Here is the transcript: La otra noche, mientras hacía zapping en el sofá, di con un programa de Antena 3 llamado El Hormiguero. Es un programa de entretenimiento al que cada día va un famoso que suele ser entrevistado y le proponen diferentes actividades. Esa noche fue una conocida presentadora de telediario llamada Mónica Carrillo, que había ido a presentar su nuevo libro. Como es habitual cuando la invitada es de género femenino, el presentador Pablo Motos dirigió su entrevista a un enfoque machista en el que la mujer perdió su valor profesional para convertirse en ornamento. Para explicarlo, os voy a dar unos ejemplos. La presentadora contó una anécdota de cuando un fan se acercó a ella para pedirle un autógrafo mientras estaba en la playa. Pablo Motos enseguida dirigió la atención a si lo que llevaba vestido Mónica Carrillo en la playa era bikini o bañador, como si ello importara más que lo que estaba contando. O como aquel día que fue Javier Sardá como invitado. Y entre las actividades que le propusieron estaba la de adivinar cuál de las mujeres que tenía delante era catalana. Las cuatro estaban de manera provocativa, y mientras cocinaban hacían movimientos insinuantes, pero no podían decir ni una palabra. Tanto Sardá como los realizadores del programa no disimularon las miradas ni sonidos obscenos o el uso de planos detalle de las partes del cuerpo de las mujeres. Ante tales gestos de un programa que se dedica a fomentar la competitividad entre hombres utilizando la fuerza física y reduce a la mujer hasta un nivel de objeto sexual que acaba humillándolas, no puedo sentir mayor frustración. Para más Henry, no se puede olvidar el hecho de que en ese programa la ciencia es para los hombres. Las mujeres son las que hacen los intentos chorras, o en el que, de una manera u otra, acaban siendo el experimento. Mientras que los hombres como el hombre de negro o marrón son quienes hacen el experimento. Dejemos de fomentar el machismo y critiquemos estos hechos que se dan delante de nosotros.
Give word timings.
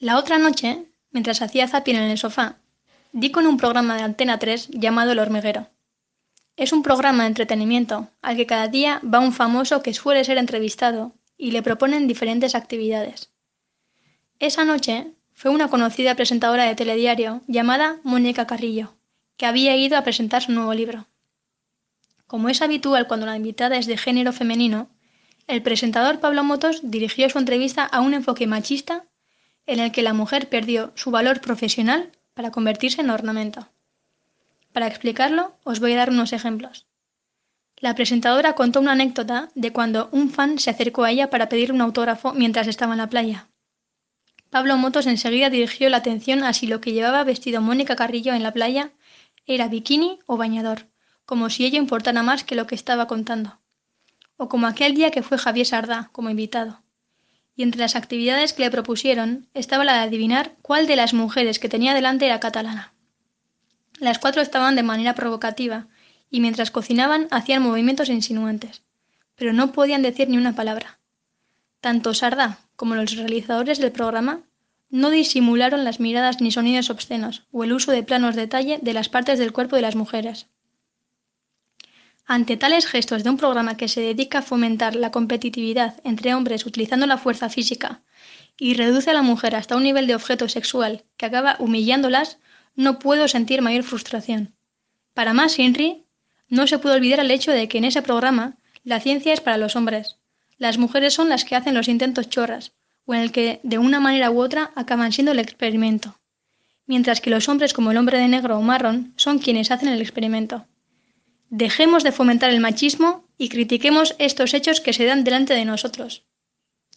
La 0.00 0.16
otra 0.16 0.38
noche, 0.38 0.84
mientras 1.10 1.42
hacía 1.42 1.66
zapping 1.66 1.96
en 1.96 2.04
el 2.04 2.18
sofá, 2.18 2.58
di 3.10 3.32
con 3.32 3.48
un 3.48 3.56
programa 3.56 3.96
de 3.96 4.02
Antena 4.02 4.38
3 4.38 4.68
llamado 4.70 5.10
El 5.10 5.18
Hormiguero. 5.18 5.70
Es 6.56 6.72
un 6.72 6.84
programa 6.84 7.24
de 7.24 7.30
entretenimiento 7.30 8.08
al 8.22 8.36
que 8.36 8.46
cada 8.46 8.68
día 8.68 9.00
va 9.02 9.18
un 9.18 9.32
famoso 9.32 9.82
que 9.82 9.94
suele 9.94 10.22
ser 10.22 10.38
entrevistado 10.38 11.16
y 11.36 11.50
le 11.50 11.64
proponen 11.64 12.06
diferentes 12.06 12.54
actividades. 12.54 13.32
Esa 14.38 14.64
noche 14.64 15.14
fue 15.32 15.50
una 15.50 15.68
conocida 15.68 16.14
presentadora 16.14 16.62
de 16.64 16.76
telediario 16.76 17.42
llamada 17.48 17.98
Mónica 18.04 18.46
Carrillo, 18.46 18.94
que 19.36 19.46
había 19.46 19.74
ido 19.74 19.98
a 19.98 20.04
presentar 20.04 20.42
su 20.42 20.52
nuevo 20.52 20.74
libro. 20.74 21.08
Como 22.28 22.48
es 22.48 22.62
habitual 22.62 23.08
cuando 23.08 23.26
la 23.26 23.36
invitada 23.36 23.76
es 23.76 23.86
de 23.86 23.96
género 23.96 24.32
femenino, 24.32 24.90
el 25.48 25.60
presentador 25.60 26.20
Pablo 26.20 26.44
Motos 26.44 26.82
dirigió 26.84 27.28
su 27.30 27.38
entrevista 27.38 27.84
a 27.84 28.00
un 28.00 28.14
enfoque 28.14 28.46
machista 28.46 29.08
en 29.68 29.80
el 29.80 29.92
que 29.92 30.02
la 30.02 30.14
mujer 30.14 30.48
perdió 30.48 30.92
su 30.96 31.10
valor 31.10 31.40
profesional 31.40 32.10
para 32.32 32.50
convertirse 32.50 33.02
en 33.02 33.10
ornamento. 33.10 33.68
Para 34.72 34.86
explicarlo, 34.86 35.56
os 35.62 35.78
voy 35.78 35.92
a 35.92 35.98
dar 35.98 36.10
unos 36.10 36.32
ejemplos. 36.32 36.86
La 37.76 37.94
presentadora 37.94 38.54
contó 38.54 38.80
una 38.80 38.92
anécdota 38.92 39.50
de 39.54 39.72
cuando 39.72 40.08
un 40.10 40.30
fan 40.30 40.58
se 40.58 40.70
acercó 40.70 41.04
a 41.04 41.10
ella 41.10 41.28
para 41.30 41.50
pedirle 41.50 41.74
un 41.74 41.82
autógrafo 41.82 42.32
mientras 42.32 42.66
estaba 42.66 42.94
en 42.94 42.98
la 42.98 43.10
playa. 43.10 43.48
Pablo 44.48 44.78
Motos 44.78 45.06
enseguida 45.06 45.50
dirigió 45.50 45.90
la 45.90 45.98
atención 45.98 46.42
a 46.44 46.54
si 46.54 46.66
lo 46.66 46.80
que 46.80 46.92
llevaba 46.92 47.22
vestido 47.22 47.60
Mónica 47.60 47.94
Carrillo 47.94 48.32
en 48.32 48.42
la 48.42 48.54
playa 48.54 48.92
era 49.46 49.68
bikini 49.68 50.18
o 50.24 50.38
bañador, 50.38 50.86
como 51.26 51.50
si 51.50 51.66
ello 51.66 51.78
importara 51.78 52.22
más 52.22 52.42
que 52.42 52.54
lo 52.54 52.66
que 52.66 52.74
estaba 52.74 53.06
contando. 53.06 53.60
O 54.38 54.48
como 54.48 54.66
aquel 54.66 54.94
día 54.94 55.10
que 55.10 55.22
fue 55.22 55.36
Javier 55.36 55.66
Sardá 55.66 56.08
como 56.12 56.30
invitado. 56.30 56.82
Y 57.58 57.64
entre 57.64 57.80
las 57.80 57.96
actividades 57.96 58.52
que 58.52 58.62
le 58.62 58.70
propusieron 58.70 59.48
estaba 59.52 59.84
la 59.84 59.94
de 59.94 59.98
adivinar 60.02 60.54
cuál 60.62 60.86
de 60.86 60.94
las 60.94 61.12
mujeres 61.12 61.58
que 61.58 61.68
tenía 61.68 61.92
delante 61.92 62.24
era 62.24 62.38
catalana. 62.38 62.92
Las 63.98 64.20
cuatro 64.20 64.40
estaban 64.40 64.76
de 64.76 64.84
manera 64.84 65.16
provocativa, 65.16 65.88
y 66.30 66.38
mientras 66.38 66.70
cocinaban 66.70 67.26
hacían 67.32 67.64
movimientos 67.64 68.10
insinuantes, 68.10 68.82
pero 69.34 69.52
no 69.52 69.72
podían 69.72 70.02
decir 70.02 70.28
ni 70.28 70.36
una 70.36 70.54
palabra. 70.54 71.00
Tanto 71.80 72.14
Sardá 72.14 72.60
como 72.76 72.94
los 72.94 73.16
realizadores 73.16 73.80
del 73.80 73.90
programa 73.90 74.42
no 74.88 75.10
disimularon 75.10 75.82
las 75.82 75.98
miradas 75.98 76.40
ni 76.40 76.52
sonidos 76.52 76.90
obscenos 76.90 77.42
o 77.50 77.64
el 77.64 77.72
uso 77.72 77.90
de 77.90 78.04
planos 78.04 78.36
detalle 78.36 78.78
de 78.80 78.92
las 78.92 79.08
partes 79.08 79.40
del 79.40 79.52
cuerpo 79.52 79.74
de 79.74 79.82
las 79.82 79.96
mujeres. 79.96 80.46
Ante 82.30 82.58
tales 82.58 82.86
gestos 82.86 83.24
de 83.24 83.30
un 83.30 83.38
programa 83.38 83.78
que 83.78 83.88
se 83.88 84.02
dedica 84.02 84.40
a 84.40 84.42
fomentar 84.42 84.94
la 84.94 85.10
competitividad 85.10 85.98
entre 86.04 86.34
hombres 86.34 86.66
utilizando 86.66 87.06
la 87.06 87.16
fuerza 87.16 87.48
física 87.48 88.02
y 88.58 88.74
reduce 88.74 89.08
a 89.08 89.14
la 89.14 89.22
mujer 89.22 89.56
hasta 89.56 89.76
un 89.76 89.82
nivel 89.82 90.06
de 90.06 90.14
objeto 90.14 90.46
sexual 90.46 91.04
que 91.16 91.24
acaba 91.24 91.56
humillándolas, 91.58 92.36
no 92.76 92.98
puedo 92.98 93.28
sentir 93.28 93.62
mayor 93.62 93.82
frustración. 93.82 94.54
Para 95.14 95.32
más 95.32 95.58
Henry, 95.58 96.04
no 96.50 96.66
se 96.66 96.78
puede 96.78 96.96
olvidar 96.96 97.20
el 97.20 97.30
hecho 97.30 97.50
de 97.50 97.66
que 97.66 97.78
en 97.78 97.86
ese 97.86 98.02
programa 98.02 98.58
la 98.84 99.00
ciencia 99.00 99.32
es 99.32 99.40
para 99.40 99.56
los 99.56 99.74
hombres. 99.74 100.18
Las 100.58 100.76
mujeres 100.76 101.14
son 101.14 101.30
las 101.30 101.46
que 101.46 101.56
hacen 101.56 101.74
los 101.74 101.88
intentos 101.88 102.28
chorras, 102.28 102.72
o 103.06 103.14
en 103.14 103.20
el 103.22 103.32
que, 103.32 103.60
de 103.62 103.78
una 103.78 104.00
manera 104.00 104.30
u 104.30 104.42
otra, 104.42 104.70
acaban 104.74 105.12
siendo 105.12 105.32
el 105.32 105.38
experimento. 105.38 106.20
Mientras 106.84 107.22
que 107.22 107.30
los 107.30 107.48
hombres 107.48 107.72
como 107.72 107.90
el 107.90 107.96
hombre 107.96 108.18
de 108.18 108.28
negro 108.28 108.58
o 108.58 108.60
marrón 108.60 109.14
son 109.16 109.38
quienes 109.38 109.70
hacen 109.70 109.88
el 109.88 110.02
experimento. 110.02 110.66
Dejemos 111.50 112.04
de 112.04 112.12
fomentar 112.12 112.50
el 112.50 112.60
machismo 112.60 113.24
y 113.38 113.48
critiquemos 113.48 114.14
estos 114.18 114.52
hechos 114.54 114.80
que 114.80 114.92
se 114.92 115.06
dan 115.06 115.24
delante 115.24 115.54
de 115.54 115.64
nosotros. 115.64 116.27